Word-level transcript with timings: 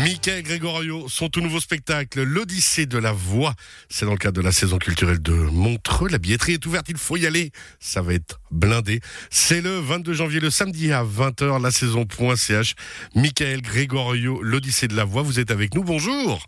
Michael 0.00 0.42
Gregorio, 0.42 1.08
son 1.08 1.28
tout 1.28 1.42
nouveau 1.42 1.60
spectacle, 1.60 2.22
l'Odyssée 2.22 2.86
de 2.86 2.96
la 2.96 3.12
voix. 3.12 3.52
C'est 3.90 4.06
dans 4.06 4.12
le 4.12 4.16
cadre 4.16 4.40
de 4.40 4.42
la 4.42 4.50
saison 4.50 4.78
culturelle 4.78 5.20
de 5.20 5.34
Montreux. 5.34 6.08
La 6.08 6.16
billetterie 6.16 6.54
est 6.54 6.64
ouverte, 6.64 6.86
il 6.88 6.96
faut 6.96 7.18
y 7.18 7.26
aller. 7.26 7.52
Ça 7.80 8.00
va 8.00 8.14
être 8.14 8.40
blindé. 8.50 9.00
C'est 9.28 9.60
le 9.60 9.78
22 9.78 10.14
janvier, 10.14 10.40
le 10.40 10.48
samedi 10.48 10.90
à 10.90 11.04
20h, 11.04 11.60
la 11.60 11.70
saison.ch. 11.70 12.74
Michael 13.14 13.60
Gregorio, 13.60 14.40
l'Odyssée 14.42 14.88
de 14.88 14.96
la 14.96 15.04
voix. 15.04 15.20
Vous 15.20 15.38
êtes 15.38 15.50
avec 15.50 15.74
nous. 15.74 15.84
Bonjour. 15.84 16.46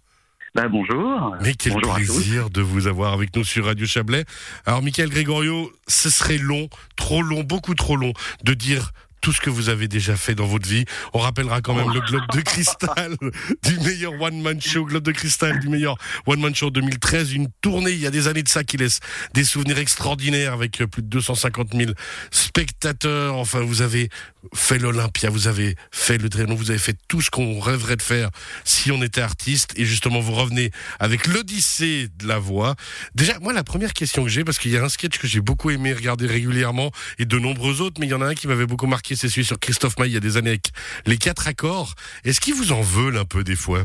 Ben, 0.55 0.69
bonjour. 0.71 1.37
Mais 1.43 1.53
quel 1.53 1.75
Bonjour 1.75 1.95
plaisir 1.95 2.49
de 2.49 2.63
vous 2.63 2.87
avoir 2.87 3.13
avec 3.13 3.37
nous 3.37 3.45
sur 3.45 3.67
Radio 3.67 3.85
Chablais. 3.85 4.25
Alors, 4.65 4.83
Michael 4.83 5.11
Gregorio, 5.11 5.71
ce 5.89 6.09
serait 6.09 6.39
long, 6.39 6.71
trop 6.97 7.21
long, 7.21 7.43
beaucoup 7.43 7.75
trop 7.75 7.97
long 7.97 8.15
de 8.45 8.55
dire 8.55 8.93
tout 9.23 9.33
ce 9.33 9.41
que 9.41 9.49
vous 9.49 9.71
avez 9.71 9.89
déjà 9.89 10.17
fait 10.17 10.35
dans 10.35 10.47
votre 10.47 10.69
vie. 10.69 10.85
On 11.15 11.19
rappellera 11.19 11.63
quand 11.63 11.75
même 11.75 11.91
le 11.95 12.01
Globe 12.01 12.25
de 12.35 12.41
Cristal 12.43 13.17
du 13.63 13.79
meilleur 13.81 14.21
one-man 14.21 14.61
show, 14.61 14.85
Globe 14.85 15.05
de 15.05 15.13
Cristal 15.13 15.61
du 15.61 15.69
meilleur 15.69 15.97
one-man 16.27 16.55
show 16.55 16.71
2013. 16.71 17.33
Une 17.33 17.49
tournée 17.61 17.93
il 17.93 18.01
y 18.01 18.07
a 18.07 18.11
des 18.11 18.29
années 18.29 18.43
de 18.43 18.49
ça 18.49 18.65
qui 18.65 18.77
laisse 18.77 18.99
des 19.33 19.45
souvenirs 19.45 19.79
extraordinaires 19.79 20.53
avec 20.53 20.83
plus 20.91 21.03
de 21.03 21.09
250 21.09 21.69
000 21.75 21.93
spectateurs. 22.33 23.37
Enfin, 23.37 23.61
vous 23.61 23.81
avez 23.81 24.11
fait 24.55 24.79
l'Olympia, 24.79 25.31
vous 25.31 25.47
avez 25.47 25.77
fait 25.93 26.19
le 26.19 26.29
Trianon, 26.29 26.57
vous 26.57 26.71
avez 26.71 26.81
fait 26.81 26.97
tout 27.07 27.21
ce 27.21 27.31
qu'on 27.31 27.61
rêverait 27.61 27.97
de 27.97 28.03
faire 28.03 28.31
si 28.65 28.91
on 28.91 29.01
était 29.03 29.21
artiste. 29.21 29.73
Et 29.77 29.85
justement, 29.85 30.19
vous 30.19 30.33
revenez 30.33 30.73
avec 30.99 31.29
l'Odyssée 31.29 32.09
de 32.19 32.27
la 32.27 32.41
voix. 32.41 32.75
Déjà, 33.15 33.39
moi, 33.39 33.53
la 33.53 33.63
première 33.63 33.93
question 33.93 34.25
que 34.25 34.29
j'ai, 34.29 34.43
parce 34.43 34.59
qu'il 34.59 34.73
y 34.73 34.77
a 34.77 34.83
un 34.83 34.89
sketch 34.89 35.19
que 35.19 35.29
j'ai 35.29 35.41
beaucoup 35.41 35.71
aimé 35.71 35.93
regarder 35.93 36.27
régulièrement 36.27 36.91
et 37.19 37.25
de 37.25 37.39
nombreux 37.39 37.81
autres, 37.81 38.01
mais 38.01 38.07
il 38.07 38.11
y 38.11 38.15
en 38.15 38.21
a 38.21 38.27
un 38.27 38.35
qui 38.35 38.49
m'avait 38.49 38.67
beaucoup 38.67 38.89
marqué, 38.89 39.12
c'est 39.17 39.29
celui 39.29 39.45
sur 39.45 39.59
Christophe 39.59 39.99
Maé 39.99 40.09
il 40.09 40.13
y 40.15 40.17
a 40.17 40.21
des 40.21 40.37
années 40.37 40.51
avec 40.51 40.71
les 41.07 41.19
quatre 41.19 41.49
accords. 41.49 41.95
Est-ce 42.25 42.41
qu'ils 42.41 42.55
vous 42.55 42.73
en 42.73 42.81
veulent 42.83 43.19
un 43.19 43.25
peu 43.25 43.45
des 43.45 43.57
fois? 43.57 43.83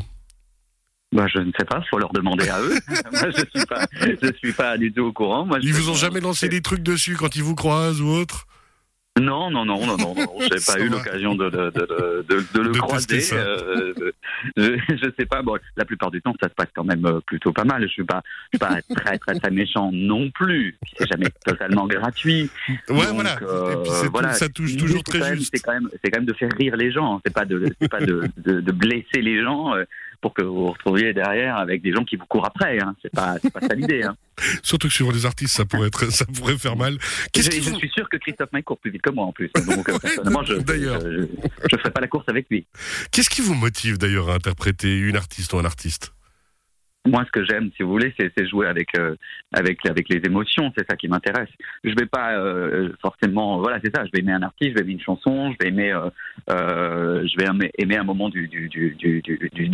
Ben, 1.12 1.26
je 1.26 1.38
ne 1.38 1.50
sais 1.58 1.64
pas, 1.64 1.82
faut 1.90 1.98
leur 1.98 2.12
demander 2.12 2.48
à 2.48 2.60
eux. 2.60 2.78
Moi, 3.12 3.30
je 3.30 3.44
suis 3.54 3.66
pas, 3.66 3.86
je 3.92 4.32
suis 4.36 4.52
pas 4.52 4.76
du 4.76 4.92
tout 4.92 5.04
au 5.04 5.12
courant. 5.12 5.46
Moi, 5.46 5.58
Ils 5.62 5.72
vous 5.72 5.88
ont 5.88 5.94
jamais 5.94 6.20
lancé 6.20 6.48
des 6.48 6.60
trucs 6.60 6.82
dessus 6.82 7.16
quand 7.16 7.34
ils 7.34 7.42
vous 7.42 7.54
croisent 7.54 8.02
ou 8.02 8.08
autre? 8.08 8.46
Non, 9.20 9.50
non, 9.50 9.64
non, 9.64 9.86
non, 9.86 9.96
non, 9.96 10.14
non. 10.14 10.34
J'ai 10.40 10.60
pas 10.66 10.80
eu 10.80 10.88
l'occasion 10.88 11.34
de, 11.34 11.48
de, 11.50 11.70
de, 11.70 12.24
de, 12.28 12.44
de 12.54 12.60
le 12.60 12.70
croiser. 12.80 13.20
ça. 13.20 13.36
euh, 13.36 13.92
je, 14.56 14.76
je 14.88 15.10
sais 15.18 15.26
pas. 15.26 15.42
Bon, 15.42 15.56
la 15.76 15.84
plupart 15.84 16.10
du 16.10 16.20
temps, 16.22 16.34
ça 16.40 16.48
se 16.48 16.54
passe 16.54 16.68
quand 16.74 16.84
même 16.84 17.04
euh, 17.06 17.20
plutôt 17.26 17.52
pas 17.52 17.64
mal. 17.64 17.82
Je 17.82 17.88
suis 17.88 18.04
pas, 18.04 18.22
je 18.52 18.58
suis 18.58 18.58
pas 18.58 18.80
très, 18.94 19.18
très, 19.18 19.34
très 19.38 19.50
méchant 19.50 19.90
non 19.92 20.30
plus. 20.30 20.76
C'est 20.96 21.08
jamais 21.08 21.28
totalement 21.44 21.86
gratuit. 21.86 22.50
Ouais, 22.88 23.06
Donc, 23.06 23.14
voilà. 23.14 23.36
euh, 23.42 23.72
Et 23.72 23.76
puis 23.82 24.10
tout- 24.10 24.32
ça 24.32 24.48
touche 24.48 24.76
toujours 24.76 25.02
très 25.02 25.36
juste. 25.36 25.50
C'est 25.54 25.62
quand 25.62 25.72
même, 25.72 25.88
c'est 26.02 26.10
quand 26.10 26.18
même 26.18 26.26
de 26.26 26.34
faire 26.34 26.50
rire 26.58 26.76
les 26.76 26.92
gens. 26.92 27.20
C'est 27.24 27.32
pas 27.34 27.44
de, 27.44 27.66
c'est 27.80 27.88
pas 27.90 28.00
de, 28.00 28.28
de, 28.38 28.60
de 28.60 28.72
blesser 28.72 29.20
les 29.22 29.42
gens 29.42 29.74
euh, 29.74 29.84
pour 30.20 30.34
que 30.34 30.42
vous 30.42 30.54
vous 30.54 30.72
retrouviez 30.72 31.12
derrière 31.12 31.56
avec 31.56 31.82
des 31.82 31.92
gens 31.92 32.04
qui 32.04 32.16
vous 32.16 32.26
courent 32.26 32.46
après. 32.46 32.80
Hein. 32.80 32.94
C'est 33.02 33.12
pas, 33.12 33.36
ça 33.38 33.74
l'idée. 33.74 34.02
Hein. 34.02 34.16
Surtout 34.62 34.88
que 34.88 34.94
sur 34.94 35.12
les 35.12 35.26
artistes, 35.26 35.56
ça 35.56 35.64
pourrait 35.64 35.88
être, 35.88 36.10
ça 36.12 36.24
pourrait 36.26 36.58
faire 36.58 36.76
mal. 36.76 36.98
Je, 37.34 37.42
suis 37.42 37.90
sûr 37.90 38.08
que 38.08 38.16
Christophe 38.16 38.52
May 38.52 38.62
court 38.62 38.78
plus 38.78 38.90
vite 38.90 39.02
que 39.02 39.10
moi 39.10 39.26
en 39.26 39.32
plus. 39.32 39.50
Donc, 39.66 39.88
euh, 39.88 39.98
personnellement, 39.98 40.42
je, 40.42 40.54
d'ailleurs. 40.54 41.00
je, 41.00 41.22
je, 41.22 41.26
je 41.70 41.76
ferai 41.76 41.90
pas 41.90 42.00
la 42.00 42.08
course 42.08 42.28
avec 42.28 42.46
lui. 42.50 42.66
Qu'est-ce 43.12 43.30
qui 43.30 43.40
vous 43.40 43.54
motive 43.54 43.98
d'ailleurs 43.98 44.30
à 44.30 44.34
interpréter 44.34 44.96
une 44.96 45.16
artiste 45.16 45.52
ou 45.52 45.58
un 45.58 45.64
artiste? 45.64 46.12
Moi, 47.08 47.24
ce 47.24 47.30
que 47.30 47.44
j'aime, 47.44 47.70
si 47.76 47.82
vous 47.82 47.90
voulez, 47.90 48.14
c'est 48.18 48.46
jouer 48.46 48.66
avec, 48.66 48.96
euh, 48.98 49.16
avec, 49.52 49.84
avec 49.86 50.08
les 50.08 50.20
émotions. 50.24 50.70
C'est 50.76 50.86
ça 50.88 50.96
qui 50.96 51.08
m'intéresse. 51.08 51.48
Je 51.82 51.94
vais 51.98 52.06
pas 52.06 52.34
euh, 52.34 52.90
forcément. 53.00 53.58
Voilà, 53.58 53.78
c'est 53.82 53.94
ça. 53.94 54.04
Je 54.04 54.10
vais 54.12 54.20
aimer 54.20 54.32
un 54.32 54.42
artiste, 54.42 54.72
je 54.72 54.74
vais 54.74 54.82
aimer 54.82 54.92
une 54.92 55.00
chanson, 55.00 55.52
je 55.52 55.56
vais 55.60 55.68
aimer, 55.68 55.92
euh, 55.92 57.26
je 57.26 57.36
vais 57.38 57.70
aimer, 57.78 57.96
un 57.96 58.04
moment 58.04 58.28
du, 58.28 58.48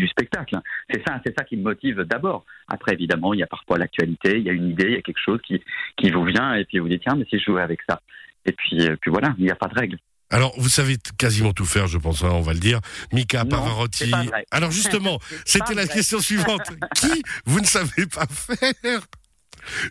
spectacle. 0.09 0.57
C'est 0.91 1.03
ça, 1.07 1.21
ça 1.37 1.45
qui 1.45 1.57
me 1.57 1.62
motive 1.62 2.03
d'abord. 2.03 2.45
Après, 2.69 2.93
évidemment, 2.93 3.34
il 3.34 3.41
y 3.41 3.43
a 3.43 3.49
parfois 3.49 3.78
l'actualité, 3.78 4.39
il 4.39 4.44
y 4.44 4.50
a 4.50 4.53
une 4.53 4.71
idée, 4.71 4.87
il 4.87 4.94
y 4.94 4.99
a 4.99 5.03
quelque 5.03 5.21
chose 5.21 5.41
qui, 5.43 5.61
vous 6.11 6.25
vient 6.25 6.55
et 6.55 6.65
puis 6.65 6.78
vous 6.78 6.89
dites 6.89 7.03
tiens, 7.03 7.17
mais 7.17 7.25
si 7.28 7.39
je 7.39 7.44
jouais 7.44 7.62
avec 7.62 7.81
ça. 7.89 8.00
Et 8.47 8.53
puis, 8.53 8.87
euh, 8.87 8.97
puis 9.00 9.11
voilà, 9.11 9.34
il 9.39 9.44
n'y 9.44 9.50
a 9.50 9.56
pas 9.56 9.69
de 9.69 9.75
règle. 9.75 9.99
Alors, 10.34 10.53
vous 10.59 10.69
savez 10.69 10.97
quasiment 11.17 11.53
tout 11.53 11.65
faire, 11.65 11.87
je 11.87 11.97
pense, 11.97 12.25
hein, 12.25 12.31
on 12.33 12.41
va 12.41 12.53
le 12.55 12.59
dire. 12.59 12.81
Mika 13.12 13.45
Non, 13.45 13.50
Pavarotti. 13.50 14.05
c'est 14.05 14.11
pas 14.11 14.25
vrai. 14.25 14.45
Alors 14.50 14.71
justement, 14.72 15.21
c'était 15.45 15.75
la 15.75 15.84
vrai. 15.84 15.95
question 15.95 16.19
suivante. 16.19 16.62
Qui 16.97 17.22
vous 17.47 17.61
ne 17.61 17.67
savez 17.67 18.06
pas 18.06 18.27
faire 18.27 19.00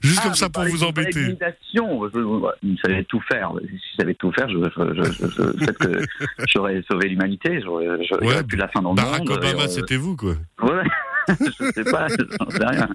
Juste 0.03 0.19
Ah, 0.21 0.25
comme 0.25 0.35
ça 0.35 0.47
vous 0.47 0.51
pour 0.51 0.63
vous 0.65 0.83
embêter. 0.83 1.35
je 1.73 2.75
savais 2.85 3.03
tout 3.05 3.21
faire. 3.31 3.51
Si 3.61 3.79
je 3.91 4.01
savais 4.01 4.13
tout 4.15 4.31
faire, 4.33 4.49
je, 4.49 4.55
je, 4.57 5.51
peut-être 5.53 5.79
que 5.79 6.05
j'aurais 6.53 6.83
sauvé 6.91 7.07
l'humanité. 7.07 7.61
J'aurais 7.63 7.87
Ouais, 8.21 8.43
pu 8.43 8.55
la 8.57 8.67
fin 8.67 8.81
dans 8.81 8.91
le 8.91 8.97
Barack 8.97 9.19
monde. 9.21 9.31
Obama, 9.31 9.61
et, 9.61 9.63
euh, 9.63 9.67
c'était 9.69 9.95
vous, 9.95 10.15
quoi. 10.17 10.35
Ouais, 10.61 10.83
je 11.29 11.71
sais 11.73 11.83
pas, 11.85 12.07
j'en 12.09 12.49
sais 12.51 12.65
rien. 12.65 12.89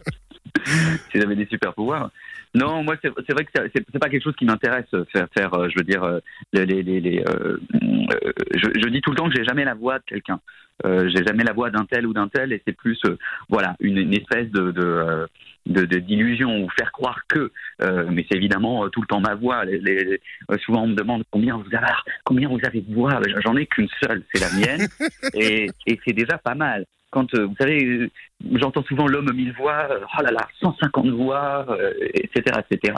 Si 1.10 1.19
j'avais 1.20 1.34
des 1.37 1.47
super 1.47 1.72
pouvoirs. 1.75 2.10
Non, 2.54 2.82
moi, 2.82 2.97
c'est 3.03 3.32
vrai 3.32 3.44
que 3.44 3.50
c'est- 3.54 3.98
pas 3.98 4.09
quelque 4.09 4.22
chose 4.25 4.36
qui 4.36 4.44
m'intéresse, 4.44 4.86
faire, 5.12 5.26
faire, 5.36 5.54
euh, 5.54 5.69
je 5.69 5.75
veux 5.78 5.84
dire, 5.84 6.03
euh, 6.04 6.20
les, 6.53 6.64
les, 6.66 6.82
les, 6.82 7.00
les, 7.00 7.19
euh, 7.20 7.59
euh, 7.82 8.32
je, 8.54 8.69
je 8.81 8.88
dis 8.88 9.00
tout 9.00 9.10
le 9.10 9.16
temps 9.16 9.28
que 9.28 9.34
j'ai 9.36 9.44
jamais 9.44 9.64
la 9.64 9.75
voix 9.75 9.98
de 9.98 10.04
quelqu'un. 10.04 10.41
Euh, 10.87 11.08
j'ai 11.12 11.25
jamais 11.26 11.42
la 11.42 11.53
voix 11.53 11.70
d'un 11.70 11.84
tel 11.87 12.06
ou 12.06 12.12
d'un 12.12 12.28
tel, 12.28 12.53
et 12.53 12.62
c'est 12.66 12.72
plus, 12.76 12.98
euh, 13.06 13.19
voilà, 13.48 13.75
une, 13.81 13.98
une 13.98 14.14
espèce 14.14 14.48
de, 14.50 14.70
de, 14.70 14.82
euh, 14.84 15.26
d'illusion 15.66 16.62
ou 16.64 16.69
faire 16.78 16.92
croire 16.92 17.20
que. 17.28 17.50
Euh, 17.82 18.06
mais 18.10 18.25
c'est 18.31 18.37
évidemment 18.37 18.84
euh, 18.84 18.88
tout 18.88 19.00
le 19.00 19.08
temps 19.08 19.20
ma 19.20 19.34
voix. 19.34 19.64
Les, 19.64 20.20
euh, 20.50 20.56
souvent, 20.64 20.84
on 20.84 20.88
me 20.88 20.94
demande 20.94 21.25
combien 21.31 21.56
vous 21.56 21.75
avez, 21.75 21.87
combien 22.25 22.48
vous 22.48 22.60
avez 22.64 22.81
de 22.81 22.94
voix. 22.94 23.20
J'en 23.44 23.56
ai 23.56 23.66
qu'une 23.66 23.88
seule, 24.03 24.22
c'est 24.32 24.41
la 24.41 24.50
mienne, 24.53 24.88
et, 25.34 25.69
et 25.87 26.00
c'est 26.06 26.14
déjà 26.14 26.38
pas 26.38 26.54
mal 26.54 26.84
quand 27.10 27.32
euh, 27.34 27.46
vous 27.46 27.54
savez, 27.58 27.84
euh, 27.84 28.10
j'entends 28.54 28.82
souvent 28.84 29.06
l'homme 29.06 29.32
mille 29.34 29.54
voix, 29.54 29.88
euh, 29.91 30.00
oh 30.19 30.22
là 30.22 30.30
là, 30.30 30.46
150 30.60 31.08
voix, 31.10 31.66
etc., 32.14 32.60
etc. 32.70 32.94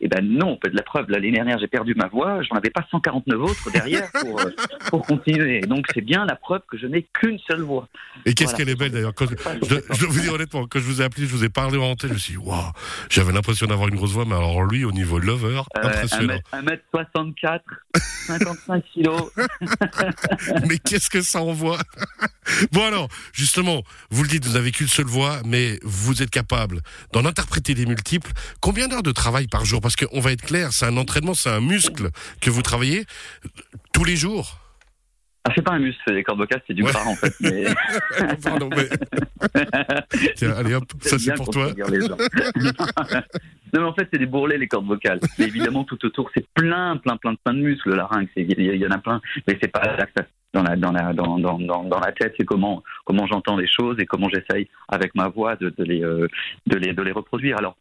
Et 0.00 0.08
ben 0.08 0.20
non, 0.26 0.58
de 0.64 0.70
la 0.76 0.82
preuve, 0.82 1.06
l'année 1.08 1.30
dernière 1.30 1.58
j'ai 1.58 1.68
perdu 1.68 1.94
ma 1.94 2.08
voix, 2.08 2.42
j'en 2.42 2.56
avais 2.56 2.70
pas 2.70 2.84
149 2.90 3.40
autres 3.40 3.70
derrière 3.72 4.10
pour, 4.20 4.40
pour 4.90 5.06
continuer. 5.06 5.60
Donc 5.60 5.86
c'est 5.94 6.00
bien 6.00 6.24
la 6.24 6.34
preuve 6.36 6.62
que 6.70 6.76
je 6.76 6.86
n'ai 6.86 7.06
qu'une 7.12 7.38
seule 7.50 7.62
voix. 7.62 7.88
Et 8.26 8.34
qu'est-ce 8.34 8.50
Voilà. 8.50 8.58
qu'elle 8.64 8.68
est 8.74 8.78
belle 8.78 8.90
d'ailleurs. 8.90 9.12
Je, 9.20 9.76
je 9.94 10.00
dois 10.00 10.08
vous 10.10 10.20
dire 10.20 10.32
honnêtement, 10.34 10.66
quand 10.66 10.78
je 10.80 10.84
vous 10.84 11.00
ai 11.00 11.04
appelé, 11.04 11.26
je 11.26 11.32
vous 11.32 11.44
ai 11.44 11.48
parlé 11.48 11.78
en 11.78 11.84
antenne, 11.90 12.10
je 12.10 12.14
me 12.14 12.18
suis 12.18 12.32
dit, 12.34 12.38
waouh, 12.38 12.72
j'avais 13.10 13.32
l'impression 13.32 13.66
d'avoir 13.66 13.88
une 13.88 13.94
grosse 13.96 14.12
voix, 14.12 14.24
mais 14.24 14.34
alors 14.34 14.62
lui, 14.64 14.84
au 14.84 14.92
niveau 14.92 15.18
lover, 15.18 15.60
Euh, 15.76 15.82
impressionnant. 15.86 16.38
1m64, 16.52 17.60
55 17.94 18.84
kilos. 18.92 19.30
mais 20.68 20.78
qu'est-ce 20.78 21.10
que 21.10 21.20
ça 21.20 21.40
envoie? 21.42 21.78
Bon 22.72 22.84
alors, 22.86 23.08
justement, 23.32 23.82
vous 24.10 24.22
le 24.24 24.28
dites, 24.28 24.44
vous 24.44 24.54
n'avez 24.54 24.72
qu'une 24.72 24.88
seule 24.88 25.06
voix, 25.06 25.40
mais 25.46 25.78
vous 25.82 26.22
êtes 26.22 26.30
capable 26.30 26.80
d'en 27.12 27.24
interpréter 27.24 27.74
des 27.74 27.86
multiples. 27.86 28.30
Combien 28.60 28.88
d'heures 28.88 29.02
de 29.04 29.12
travail 29.12 29.46
par 29.46 29.64
jour? 29.64 29.80
Parce 29.80 29.96
qu'on 29.96 30.20
va 30.20 30.32
être 30.32 30.42
clair, 30.42 30.72
c'est 30.72 30.86
un 30.86 30.96
entraînement, 30.96 31.34
c'est 31.34 31.50
un 31.50 31.60
muscle 31.60 32.10
que 32.40 32.50
vous 32.50 32.62
travaillez 32.62 33.04
tous 33.92 34.04
les 34.04 34.16
jours. 34.16 34.58
Ah, 35.44 35.50
c'est 35.56 35.62
pas 35.62 35.72
un 35.72 35.80
muscle, 35.80 36.00
c'est 36.06 36.14
des 36.14 36.22
cordes 36.22 36.38
vocales, 36.38 36.62
c'est 36.68 36.74
du 36.74 36.84
Ouais. 36.84 36.92
gras 36.92 37.04
en 37.04 37.16
fait. 37.16 37.34
Mais... 37.40 37.64
Pardon, 38.44 38.70
mais... 38.70 38.88
Tiens, 40.36 40.52
allez 40.56 40.74
hop, 40.74 40.84
ça 41.00 41.18
c'est 41.18 41.34
pour 41.34 41.50
toi. 41.50 41.72
les 41.88 41.98
non, 42.08 42.16
mais 43.72 43.78
en 43.80 43.94
fait, 43.94 44.08
c'est 44.12 44.18
des 44.18 44.26
bourrelets, 44.26 44.58
les 44.58 44.68
cordes 44.68 44.86
vocales. 44.86 45.18
Mais 45.38 45.46
évidemment, 45.46 45.82
tout 45.84 45.98
autour, 46.04 46.30
c'est 46.34 46.46
plein, 46.54 46.96
plein, 46.98 47.16
plein, 47.16 47.34
plein 47.34 47.54
de 47.54 47.60
muscles, 47.60 47.90
le 47.90 47.96
larynx. 47.96 48.30
c'est- 48.36 48.42
Il 48.42 48.50
y, 48.60 48.66
il 48.68 48.76
y 48.76 48.86
en 48.86 48.90
a 48.90 48.98
plein, 48.98 49.20
mais 49.48 49.58
c'est 49.60 49.68
pas 49.70 49.82
là 49.96 50.06
que 50.06 50.12
ça- 50.16 50.26
dans 50.52 50.62
la, 50.62 50.76
dans 50.76 50.92
la, 50.92 51.12
dans, 51.12 51.38
dans, 51.38 51.58
dans, 51.58 52.00
la 52.00 52.12
tête, 52.12 52.34
c'est 52.38 52.44
comment, 52.44 52.82
comment 53.04 53.26
j'entends 53.26 53.56
les 53.56 53.68
choses 53.68 53.96
et 53.98 54.06
comment 54.06 54.28
j'essaye 54.28 54.68
avec 54.88 55.14
ma 55.14 55.28
voix 55.28 55.56
de, 55.56 55.70
de 55.70 55.84
les, 55.84 56.02
euh, 56.02 56.28
de 56.66 56.76
les, 56.76 56.92
de 56.92 57.02
les 57.02 57.12
reproduire. 57.12 57.56
Alors, 57.58 57.76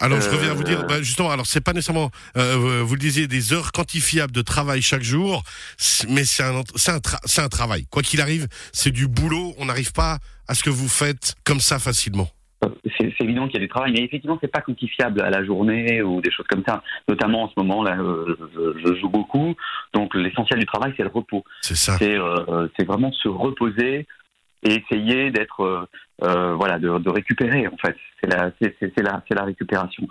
Alors 0.00 0.20
je 0.20 0.28
Euh, 0.28 0.32
reviens 0.32 0.50
à 0.50 0.54
vous 0.54 0.62
dire, 0.64 0.86
bah, 0.86 1.00
justement, 1.02 1.30
alors 1.30 1.46
c'est 1.46 1.60
pas 1.62 1.72
nécessairement, 1.72 2.10
euh, 2.36 2.82
vous 2.84 2.94
le 2.94 3.00
disiez, 3.00 3.26
des 3.26 3.52
heures 3.52 3.72
quantifiables 3.72 4.32
de 4.32 4.42
travail 4.42 4.82
chaque 4.82 5.02
jour, 5.02 5.42
mais 6.08 6.24
c'est 6.24 6.42
un, 6.42 6.56
un, 6.58 6.62
tra- 6.98 7.20
c'est 7.24 7.42
un 7.42 7.48
travail. 7.48 7.86
Quoi 7.90 8.02
qu'il 8.02 8.20
arrive, 8.20 8.46
c'est 8.72 8.90
du 8.92 9.08
boulot. 9.08 9.54
On 9.58 9.64
n'arrive 9.66 9.92
pas 9.92 10.18
à 10.46 10.54
ce 10.54 10.62
que 10.62 10.70
vous 10.70 10.88
faites 10.88 11.34
comme 11.44 11.60
ça 11.60 11.78
facilement. 11.78 12.28
C'est 12.98 13.12
c'est 13.16 13.24
évident 13.24 13.46
qu'il 13.46 13.54
y 13.54 13.56
a 13.58 13.60
du 13.60 13.68
travail, 13.68 13.92
mais 13.92 14.00
effectivement, 14.04 14.38
c'est 14.40 14.48
pas 14.52 14.60
quantifiable 14.60 15.22
à 15.22 15.30
la 15.30 15.42
journée 15.44 16.02
ou 16.02 16.20
des 16.20 16.30
choses 16.30 16.46
comme 16.48 16.62
ça. 16.66 16.82
Notamment 17.08 17.44
en 17.44 17.48
ce 17.48 17.54
moment, 17.56 17.82
là, 17.82 17.96
euh, 17.98 18.36
je, 18.54 18.78
je 18.86 18.94
joue 19.00 19.08
beaucoup, 19.08 19.54
donc 19.94 20.14
l'essentiel 20.14 20.58
du 20.60 20.66
travail, 20.66 20.92
c'est 20.96 21.02
le 21.02 21.08
repos. 21.10 21.44
C'est 21.62 21.76
ça. 21.76 21.96
c'est 21.98 22.18
euh, 22.18 22.68
c'est 22.78 22.86
vraiment 22.86 23.12
se 23.12 23.28
reposer 23.28 24.06
et 24.62 24.74
essayer 24.74 25.30
d'être 25.30 25.60
euh, 25.62 25.86
euh, 26.22 26.54
voilà 26.54 26.78
de, 26.78 26.98
de 26.98 27.08
récupérer 27.10 27.66
en 27.66 27.76
fait 27.78 27.96
c'est 28.20 28.26
la 28.30 28.50
c'est 28.60 29.00
la 29.02 29.22
c'est 29.26 29.34
la 29.34 29.44
récupération 29.44 30.06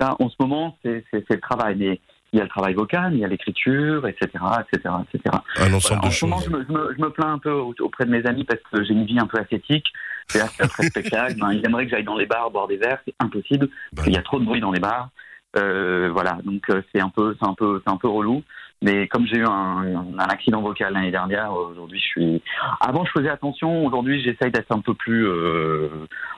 ça 0.00 0.16
en 0.18 0.30
ce 0.30 0.36
moment 0.40 0.78
c'est 0.82 1.04
le 1.12 1.40
travail 1.40 1.76
mais 1.76 2.00
il 2.32 2.38
y 2.38 2.40
a 2.40 2.44
le 2.44 2.48
travail 2.48 2.72
vocal 2.72 3.12
il 3.12 3.18
y 3.18 3.24
a 3.26 3.28
l'écriture 3.28 4.06
etc 4.08 4.26
etc 4.62 4.94
etc 5.12 5.36
Un 5.58 5.74
ensemble 5.74 6.00
voilà. 6.00 6.04
en 6.04 6.08
de 6.08 6.12
ce 6.14 6.24
moment 6.24 6.40
choses. 6.40 6.46
je 6.50 6.56
me, 6.56 6.64
je, 6.66 6.72
me, 6.72 6.94
je 6.96 7.02
me 7.02 7.10
plains 7.10 7.32
un 7.34 7.38
peu 7.38 7.50
au- 7.52 7.74
auprès 7.80 8.06
de 8.06 8.10
mes 8.10 8.24
amis 8.24 8.44
parce 8.44 8.60
que 8.72 8.82
j'ai 8.82 8.94
une 8.94 9.04
vie 9.04 9.18
un 9.18 9.26
peu 9.26 9.38
ascétique 9.38 9.84
c'est 10.30 10.40
assez 10.40 10.62
après 10.62 10.84
le 10.84 10.88
spectacle 10.88 11.34
ben, 11.38 11.52
ils 11.52 11.64
aimeraient 11.64 11.84
que 11.84 11.90
j'aille 11.90 12.04
dans 12.04 12.16
les 12.16 12.26
bars 12.26 12.50
boire 12.50 12.68
des 12.68 12.76
verres 12.76 13.00
c'est 13.04 13.14
impossible. 13.18 13.68
Bah, 13.92 14.02
il 14.06 14.12
y 14.12 14.16
a 14.16 14.22
trop 14.22 14.38
de 14.38 14.44
bruit 14.44 14.60
dans 14.60 14.72
les 14.72 14.80
bars. 14.80 15.10
Euh, 15.56 16.10
voilà, 16.12 16.38
donc 16.44 16.62
euh, 16.70 16.82
c'est 16.92 17.00
un 17.00 17.08
peu, 17.08 17.36
c'est 17.40 17.48
un 17.48 17.54
peu, 17.54 17.82
c'est 17.84 17.90
un 17.90 17.96
peu 17.96 18.08
relou. 18.08 18.42
Mais 18.82 19.08
comme 19.08 19.26
j'ai 19.26 19.36
eu 19.36 19.44
un, 19.44 20.04
un 20.18 20.28
accident 20.28 20.62
vocal 20.62 20.94
l'année 20.94 21.10
dernière, 21.10 21.52
aujourd'hui 21.52 22.00
je 22.00 22.06
suis. 22.06 22.42
Avant 22.80 23.04
je 23.04 23.10
faisais 23.10 23.28
attention, 23.28 23.84
aujourd'hui 23.84 24.22
j'essaye 24.22 24.50
d'être 24.50 24.72
un 24.72 24.80
peu 24.80 24.94
plus, 24.94 25.26
euh, 25.26 25.88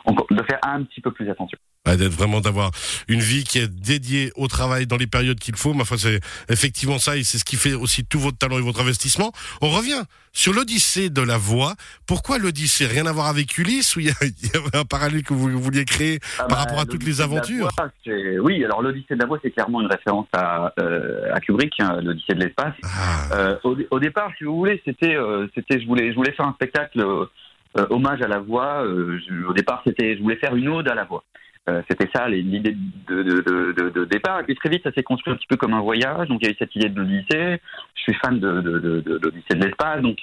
de 0.08 0.42
faire 0.42 0.58
un 0.62 0.82
petit 0.82 1.00
peu 1.00 1.12
plus 1.12 1.30
attention. 1.30 1.58
Ouais, 1.86 1.96
d'être 1.96 2.12
vraiment 2.12 2.40
d'avoir 2.40 2.70
une 3.08 3.18
vie 3.18 3.42
qui 3.42 3.58
est 3.58 3.68
dédiée 3.68 4.30
au 4.36 4.46
travail 4.46 4.86
dans 4.86 4.96
les 4.96 5.08
périodes 5.08 5.40
qu'il 5.40 5.56
faut. 5.56 5.74
Ma 5.74 5.84
foi, 5.84 5.98
c'est 5.98 6.20
effectivement 6.48 6.98
ça 6.98 7.16
et 7.16 7.24
c'est 7.24 7.38
ce 7.38 7.44
qui 7.44 7.56
fait 7.56 7.74
aussi 7.74 8.04
tout 8.04 8.20
votre 8.20 8.38
talent 8.38 8.56
et 8.58 8.62
votre 8.62 8.80
investissement. 8.80 9.32
On 9.60 9.68
revient 9.68 10.04
sur 10.32 10.52
l'Odyssée 10.52 11.10
de 11.10 11.22
la 11.22 11.38
voix. 11.38 11.74
Pourquoi 12.06 12.38
l'Odyssée? 12.38 12.86
Rien 12.86 13.06
à 13.06 13.12
voir 13.12 13.26
avec 13.26 13.58
Ulysse 13.58 13.96
ou 13.96 14.00
il 14.00 14.06
y, 14.06 14.10
avait 14.10 14.76
un 14.76 14.84
parallèle 14.84 15.24
que 15.24 15.34
vous 15.34 15.48
vouliez 15.60 15.84
créer 15.84 16.20
Ah 16.38 16.44
par 16.44 16.48
bah, 16.48 16.54
rapport 16.56 16.80
à 16.80 16.84
toutes 16.84 17.02
les 17.02 17.18
l'Odyssée 17.18 17.22
aventures? 17.22 17.68
voix, 17.76 17.90
Oui, 18.42 18.64
alors 18.64 18.80
l'Odyssée 18.80 19.14
de 19.14 19.20
la 19.20 19.26
voix 19.26 19.40
c'est 19.42 19.50
clairement 19.50 19.80
une 19.80 19.88
référence 19.88 20.28
à, 20.34 20.72
euh, 20.78 21.34
à 21.34 21.40
Kubrick, 21.40 21.74
de 22.34 22.40
l'espace. 22.40 22.74
Ah, 22.84 23.34
Euh, 23.34 23.56
au, 23.64 23.76
au 23.90 23.98
départ, 24.00 24.30
si 24.38 24.44
vous 24.44 24.56
voulez, 24.56 24.80
c'était, 24.84 25.16
euh, 25.16 25.46
c'était, 25.54 25.80
je 25.80 25.86
voulais, 25.86 26.10
je 26.10 26.16
voulais 26.16 26.32
faire 26.32 26.46
un 26.46 26.52
spectacle 26.54 27.00
euh, 27.00 27.86
hommage 27.90 28.20
à 28.22 28.28
la 28.28 28.38
voix. 28.38 28.84
Je- 28.86 29.44
au 29.46 29.52
départ, 29.54 29.82
c'était, 29.86 30.16
je 30.16 30.22
voulais 30.22 30.36
faire 30.36 30.54
une 30.54 30.68
ode 30.68 30.88
à 30.88 30.94
la 30.94 31.04
voix. 31.04 31.24
C'était 31.88 32.08
ça 32.12 32.28
l'idée 32.28 32.74
de, 33.08 33.22
de, 33.22 33.40
de, 33.40 33.72
de, 33.72 33.90
de 33.90 34.04
départ. 34.04 34.40
Et 34.40 34.42
puis 34.42 34.56
très 34.56 34.68
vite, 34.68 34.82
ça 34.82 34.90
s'est 34.92 35.04
construit 35.04 35.32
un 35.32 35.36
petit 35.36 35.46
peu 35.46 35.56
comme 35.56 35.74
un 35.74 35.80
voyage. 35.80 36.26
Donc 36.26 36.40
il 36.42 36.46
y 36.46 36.48
a 36.48 36.52
eu 36.52 36.56
cette 36.58 36.74
idée 36.74 36.88
de 36.88 36.98
l'Odyssée. 37.00 37.60
Je 37.94 38.02
suis 38.02 38.14
fan 38.14 38.40
de, 38.40 38.48
l'Odyssée 39.22 39.54
de 39.54 39.64
l'espace. 39.64 40.02
Donc 40.02 40.18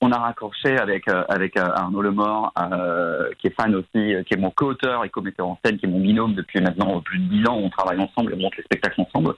on 0.00 0.10
a 0.10 0.18
raccroché 0.18 0.76
avec 0.76 1.04
avec 1.28 1.56
Arnaud 1.56 2.02
Lemort, 2.02 2.52
euh, 2.60 3.30
qui 3.38 3.46
est 3.46 3.54
fan 3.54 3.72
aussi, 3.76 3.92
qui 4.26 4.34
est 4.34 4.36
mon 4.36 4.50
co-auteur 4.50 5.04
et 5.04 5.08
co-metteur 5.08 5.46
en 5.46 5.56
scène, 5.64 5.78
qui 5.78 5.86
est 5.86 5.88
mon 5.88 6.00
binôme 6.00 6.34
depuis 6.34 6.60
maintenant 6.60 7.00
plus 7.00 7.20
de 7.20 7.28
dix 7.28 7.46
ans. 7.48 7.56
On 7.62 7.70
travaille 7.70 8.00
ensemble 8.00 8.32
et 8.32 8.34
on 8.34 8.40
monte 8.40 8.56
les 8.56 8.64
spectacles 8.64 9.00
ensemble. 9.02 9.34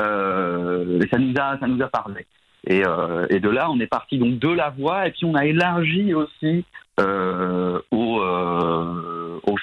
Euh, 0.00 1.00
et 1.00 1.08
ça 1.08 1.18
nous 1.18 1.34
a 1.38 1.58
ça 1.58 1.66
nous 1.66 1.82
a 1.82 1.88
parlé. 1.88 2.26
Et, 2.66 2.84
euh, 2.86 3.26
et 3.30 3.40
de 3.40 3.48
là, 3.48 3.70
on 3.70 3.78
est 3.80 3.86
parti 3.86 4.18
donc 4.18 4.38
de 4.38 4.48
la 4.48 4.70
voix, 4.70 5.06
et 5.06 5.12
puis 5.12 5.24
on 5.24 5.34
a 5.34 5.46
élargi 5.46 6.12
aussi 6.12 6.64
euh, 7.00 7.80
au, 7.90 8.20
euh, 8.20 9.00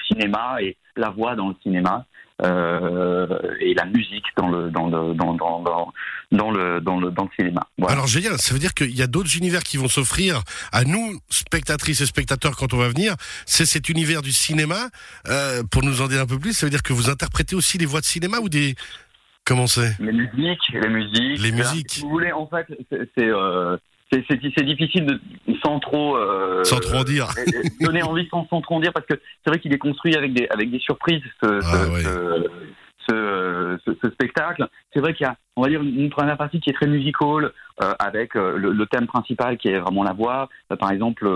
cinéma 0.08 0.56
et 0.60 0.76
la 0.96 1.10
voix 1.10 1.34
dans 1.34 1.48
le 1.48 1.54
cinéma 1.62 2.04
euh, 2.42 3.26
et 3.60 3.74
la 3.74 3.86
musique 3.86 4.24
dans 4.36 4.48
le 4.48 4.70
dans 4.70 4.86
le 4.86 5.14
dans, 5.14 5.32
le 5.32 6.80
dans 6.80 7.00
le 7.00 7.10
dans 7.10 7.24
le 7.24 7.30
cinéma. 7.36 7.66
Voilà. 7.78 7.94
Alors 7.94 8.06
génial, 8.06 8.38
ça 8.38 8.52
veut 8.52 8.60
dire 8.60 8.74
qu'il 8.74 8.94
y 8.94 9.02
a 9.02 9.06
d'autres 9.06 9.36
univers 9.36 9.62
qui 9.62 9.76
vont 9.76 9.88
s'offrir 9.88 10.42
à 10.72 10.84
nous, 10.84 11.18
spectatrices 11.30 12.00
et 12.00 12.06
spectateurs, 12.06 12.56
quand 12.56 12.74
on 12.74 12.78
va 12.78 12.88
venir. 12.88 13.14
C'est 13.46 13.66
cet 13.66 13.88
univers 13.88 14.22
du 14.22 14.32
cinéma. 14.32 14.88
Euh, 15.28 15.62
pour 15.70 15.82
nous 15.82 16.02
en 16.02 16.08
dire 16.08 16.20
un 16.20 16.26
peu 16.26 16.38
plus, 16.38 16.52
ça 16.52 16.66
veut 16.66 16.70
dire 16.70 16.82
que 16.82 16.92
vous 16.92 17.10
interprétez 17.10 17.56
aussi 17.56 17.78
les 17.78 17.86
voix 17.86 18.00
de 18.00 18.06
cinéma 18.06 18.38
ou 18.38 18.48
des... 18.48 18.74
Comment 19.46 19.66
c'est 19.66 19.96
les 20.00 20.12
musiques, 20.12 20.58
les 20.72 20.88
musiques. 20.88 21.38
Les 21.42 21.52
musiques. 21.52 21.90
Si 21.92 22.00
vous 22.02 22.10
voulez, 22.10 22.32
en 22.32 22.46
fait, 22.48 22.66
c'est 22.90 23.08
c'est 23.16 23.30
euh, 23.30 23.76
difficile 24.64 25.06
de 25.06 25.20
sans 25.64 25.78
trop 25.80 26.16
euh, 26.16 26.64
Sans 26.64 26.80
trop 26.80 26.96
en 26.98 27.04
dire. 27.04 27.28
et 27.80 27.84
donner 27.84 28.02
envie 28.02 28.26
sans, 28.30 28.46
sans 28.48 28.60
trop 28.60 28.74
en 28.76 28.80
dire 28.80 28.92
parce 28.92 29.06
que 29.06 29.14
c'est 29.44 29.50
vrai 29.50 29.58
qu'il 29.60 29.72
est 29.72 29.78
construit 29.78 30.16
avec 30.16 30.32
des 30.34 30.46
avec 30.50 30.70
des 30.70 30.80
surprises 30.80 31.22
ce, 31.42 31.60
Ah, 31.62 31.88
ouais. 31.92 32.02
ce, 32.02 32.08
ce- 32.08 32.50
ce- 33.84 33.96
ce 34.02 34.10
spectacle. 34.10 34.66
C'est 34.92 35.00
vrai 35.00 35.14
qu'il 35.14 35.26
y 35.26 35.28
a 35.28 35.36
on 35.58 35.62
va 35.62 35.68
dire 35.68 35.82
une, 35.82 35.98
une 36.00 36.10
première 36.10 36.36
partie 36.36 36.60
qui 36.60 36.68
est 36.68 36.74
très 36.74 36.86
musical 36.86 37.50
euh, 37.82 37.92
avec 37.98 38.36
euh, 38.36 38.58
le, 38.58 38.72
le 38.72 38.86
thème 38.86 39.06
principal 39.06 39.56
qui 39.56 39.68
est 39.68 39.78
vraiment 39.78 40.04
la 40.04 40.12
voix. 40.12 40.48
Euh, 40.70 40.76
par 40.76 40.90
exemple, 40.92 41.26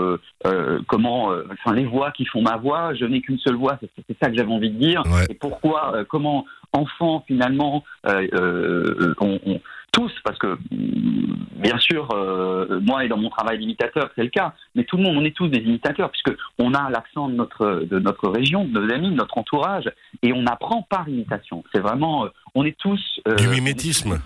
comment 0.87 1.29
enfin 1.51 1.73
les 1.73 1.85
voix 1.85 2.11
qui 2.11 2.25
font 2.25 2.41
ma 2.41 2.57
voix. 2.57 2.93
Je 2.93 3.05
n'ai 3.05 3.21
qu'une 3.21 3.39
seule 3.39 3.55
voix. 3.55 3.79
C'est 4.07 4.17
ça 4.21 4.29
que 4.29 4.35
j'avais 4.35 4.51
envie 4.51 4.69
de 4.71 4.77
dire. 4.77 5.01
Ouais. 5.07 5.25
Et 5.29 5.33
pourquoi 5.33 5.93
comment 6.09 6.45
enfant 6.73 7.23
finalement 7.27 7.83
on, 8.05 9.39
on- 9.45 9.61
tous, 9.91 10.11
parce 10.23 10.37
que 10.39 10.57
bien 10.69 11.77
sûr, 11.79 12.09
euh, 12.13 12.79
moi 12.81 13.03
et 13.05 13.07
dans 13.07 13.17
mon 13.17 13.29
travail 13.29 13.59
d'imitateur, 13.59 14.09
c'est 14.15 14.23
le 14.23 14.29
cas, 14.29 14.53
mais 14.75 14.83
tout 14.83 14.97
le 14.97 15.03
monde, 15.03 15.17
on 15.17 15.25
est 15.25 15.35
tous 15.35 15.47
des 15.47 15.59
imitateurs, 15.59 16.09
puisque 16.11 16.35
on 16.59 16.73
a 16.73 16.89
l'accent 16.89 17.27
de 17.27 17.35
notre 17.35 17.85
de 17.89 17.99
notre 17.99 18.29
région, 18.29 18.65
de 18.65 18.79
nos 18.79 18.93
amis, 18.93 19.09
de 19.09 19.15
notre 19.15 19.37
entourage, 19.37 19.91
et 20.23 20.33
on 20.33 20.45
apprend 20.45 20.81
par 20.83 21.07
imitation. 21.09 21.63
C'est 21.73 21.81
vraiment, 21.81 22.25
euh, 22.25 22.29
on 22.55 22.65
est 22.65 22.77
tous 22.77 23.19
euh, 23.27 23.35
Du 23.35 23.47
mimétisme. 23.47 24.19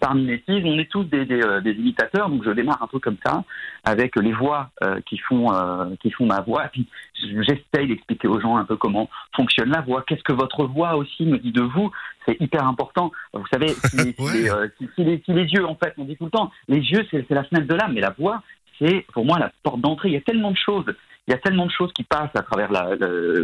par 0.00 0.14
mimétisme, 0.14 0.66
on 0.66 0.78
est 0.78 0.90
tous 0.90 1.04
des, 1.04 1.24
des, 1.24 1.40
euh, 1.42 1.60
des 1.60 1.72
imitateurs. 1.72 2.28
Donc 2.28 2.44
je 2.44 2.50
démarre 2.50 2.82
un 2.82 2.86
peu 2.88 2.98
comme 2.98 3.16
ça, 3.24 3.44
avec 3.84 4.16
les 4.16 4.32
voix 4.32 4.70
euh, 4.82 5.00
qui 5.06 5.18
font 5.18 5.52
euh, 5.54 5.94
qui 6.00 6.10
font 6.10 6.26
ma 6.26 6.40
voix. 6.40 6.66
Et 6.66 6.68
puis 6.68 6.88
j'essaye 7.22 7.88
d'expliquer 7.88 8.28
aux 8.28 8.40
gens 8.40 8.56
un 8.56 8.64
peu 8.64 8.76
comment 8.76 9.08
fonctionne 9.36 9.70
la 9.70 9.80
voix. 9.80 10.02
Qu'est-ce 10.06 10.22
que 10.22 10.32
votre 10.32 10.64
voix 10.66 10.96
aussi 10.96 11.24
me 11.24 11.38
dit 11.38 11.52
de 11.52 11.62
vous? 11.62 11.90
C'est 12.26 12.40
hyper 12.40 12.66
important. 12.66 13.12
Vous 13.32 13.46
savez, 13.52 13.68
si 13.68 13.96
les, 13.96 14.12
si 14.18 14.22
Ouais. 14.22 14.32
les, 14.34 14.50
si- 14.78 14.88
si 14.96 15.04
les- 15.04 15.22
si 15.24 15.32
les 15.32 15.44
yeux, 15.44 15.66
en 15.66 15.76
fait, 15.76 15.94
on 15.98 16.04
dit 16.04 16.16
tout 16.16 16.24
le 16.24 16.30
temps, 16.30 16.50
les 16.68 16.78
yeux, 16.80 17.06
c'est 17.10 17.28
la 17.30 17.44
fenêtre 17.44 17.66
de 17.68 17.74
l'âme, 17.74 17.92
mais 17.94 18.00
la 18.00 18.10
voix, 18.18 18.42
c'est 18.78 19.06
pour 19.12 19.24
moi 19.24 19.38
la 19.38 19.52
porte 19.62 19.80
d'entrée. 19.80 20.08
Il 20.08 20.14
y 20.14 20.16
a 20.16 20.20
tellement 20.22 20.50
de 20.50 20.56
choses. 20.56 20.86
Il 21.26 21.30
y 21.30 21.34
a 21.34 21.38
tellement 21.38 21.66
de 21.66 21.70
choses 21.70 21.92
qui 21.92 22.04
passent 22.04 22.34
à 22.34 22.42
travers 22.42 22.70
la, 22.70 22.90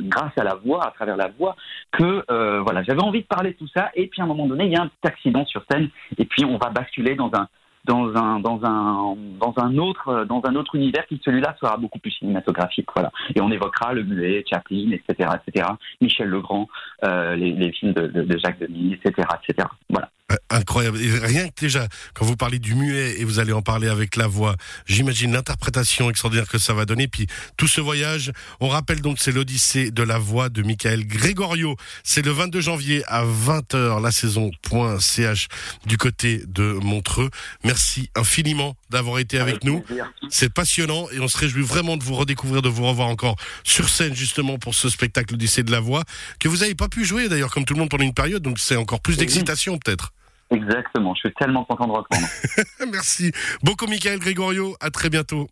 grâce 0.03 0.37
à 0.37 0.44
la 0.44 0.55
voix, 0.55 0.87
à 0.87 0.91
travers 0.91 1.17
la 1.17 1.29
voix, 1.29 1.56
que 1.93 2.25
euh, 2.31 2.61
voilà, 2.61 2.82
j'avais 2.82 3.03
envie 3.03 3.23
de 3.23 3.27
parler 3.27 3.53
de 3.53 3.56
tout 3.56 3.69
ça. 3.75 3.91
Et 3.94 4.06
puis 4.06 4.21
à 4.21 4.25
un 4.25 4.29
moment 4.29 4.47
donné, 4.47 4.67
il 4.67 4.73
y 4.73 4.77
a 4.77 4.82
un 4.82 4.88
petit 4.88 5.09
accident 5.09 5.44
sur 5.47 5.65
scène, 5.71 5.88
et 6.19 6.25
puis 6.25 6.44
on 6.44 6.59
va 6.59 6.71
basculer 6.71 7.15
dans 7.15 7.31
un 7.35 7.49
dans 7.85 8.15
un 8.15 8.41
dans 8.41 8.61
un 8.65 9.17
dans 9.38 9.55
un 9.56 9.79
autre 9.79 10.25
dans 10.25 10.43
un 10.44 10.55
autre 10.55 10.75
univers 10.75 11.06
qui 11.06 11.21
celui-là 11.25 11.56
sera 11.61 11.77
beaucoup 11.77 11.99
plus 11.99 12.11
cinématographique 12.11 12.88
voilà. 12.94 13.11
Et 13.35 13.41
on 13.41 13.50
évoquera 13.50 13.94
le 13.94 14.05
muet 14.05 14.44
Chaplin 14.49 14.91
etc 14.93 15.31
etc 15.47 15.67
Michel 16.00 16.29
Legrand 16.29 16.69
euh, 17.05 17.37
les, 17.37 17.53
les 17.53 17.73
films 17.73 17.94
de, 17.94 18.06
de, 18.06 18.23
de 18.23 18.38
Jacques 18.38 18.59
Demy 18.59 18.93
etc 18.94 19.27
etc 19.43 19.67
voilà 19.88 20.11
Incroyable. 20.49 21.00
Et 21.00 21.11
rien 21.19 21.49
que 21.49 21.61
déjà, 21.61 21.88
quand 22.15 22.25
vous 22.25 22.37
parlez 22.37 22.59
du 22.59 22.75
muet 22.75 23.21
et 23.21 23.25
vous 23.25 23.38
allez 23.38 23.53
en 23.53 23.62
parler 23.62 23.88
avec 23.88 24.17
la 24.17 24.27
voix, 24.27 24.56
j'imagine 24.87 25.32
l'interprétation 25.32 26.09
extraordinaire 26.11 26.49
que 26.49 26.59
ça 26.59 26.73
va 26.75 26.85
donner. 26.85 27.09
Puis 27.09 27.27
tout 27.56 27.67
ce 27.69 27.81
voyage, 27.81 28.32
on 28.61 28.69
rappelle 28.69 29.00
donc 29.00 29.19
c'est 29.21 29.32
l'Odyssée 29.32 29.91
de 29.91 30.03
la 30.03 30.19
voix 30.19 30.49
de 30.49 30.62
Michael 30.62 31.06
Gregorio. 31.06 31.77
C'est 32.05 32.25
le 32.25 32.31
22 32.32 32.61
janvier 32.61 33.03
à 33.06 33.25
20h, 33.25 34.00
la 34.03 34.11
saison.ch 34.12 35.49
du 35.87 35.97
côté 35.99 36.43
de 36.47 36.73
Montreux. 36.82 37.31
Merci 37.65 38.11
infiniment 38.15 38.77
d'avoir 38.91 39.19
été 39.19 39.38
avec 39.38 39.65
nous. 39.65 39.81
plaisir. 39.81 40.11
C'est 40.31 40.53
passionnant 40.53 41.09
et 41.11 41.19
on 41.21 41.29
se 41.29 41.38
réjouit 41.38 41.62
vraiment 41.62 41.97
de 41.97 42.05
vous 42.05 42.15
redécouvrir, 42.15 42.62
de 42.62 42.69
vous 42.69 42.87
revoir 42.87 43.09
encore 43.09 43.37
sur 43.65 43.88
scène 43.88 44.15
justement 44.15 44.59
pour 44.59 44.75
ce 44.75 44.88
spectacle 44.88 45.35
Odyssée 45.35 45.62
de 45.65 45.73
la 45.73 45.81
voix 45.81 46.05
que 46.38 46.49
vous 46.49 46.59
n'avez 46.59 46.75
pas 46.77 46.88
pu 46.88 47.05
jouer 47.05 47.29
d'ailleurs 47.29 47.50
comme 47.50 47.65
tout 47.65 47.75
le 47.75 47.81
monde 47.81 47.91
pendant 47.91 48.05
une 48.05 48.15
période. 48.15 48.43
Donc 48.43 48.59
c'est 48.59 48.77
encore 48.77 49.00
plus 49.00 49.15
Oui. 49.15 49.19
d'excitation 49.19 49.79
peut-être. 49.79 50.12
Exactement 50.50 51.14
je 51.14 51.20
suis 51.20 51.35
tellement 51.35 51.64
content 51.64 51.87
de 51.87 51.93
reprendre 51.93 52.26
Merci 52.93 53.32
beaucoup, 53.62 53.87
Michael 53.87 54.19
Gregorio. 54.19 54.76
À 54.81 54.91
très 54.91 55.08
bientôt. 55.11 55.48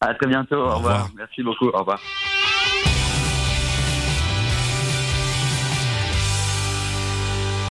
à 0.00 0.14
très 0.14 0.26
bientôt 0.28 0.56
au, 0.56 0.60
Au 0.60 0.76
revoir 0.76 1.04
revoir. 1.04 1.10
merci 1.16 1.42
beaucoup 1.42 1.68
au 1.68 1.78
revoir 1.78 2.00